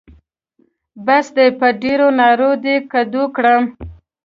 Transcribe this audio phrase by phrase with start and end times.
[1.05, 3.63] بس دی؛ په ډېرو نارو دې کدو کړم.